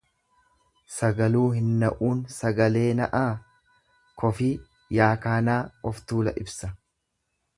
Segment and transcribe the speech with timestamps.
[0.93, 3.27] """Sagaluu hin na'uun sagalee na'aa""
[4.23, 4.51] Kofii
[5.09, 5.53] ykn
[5.91, 6.73] oftuula ibsa."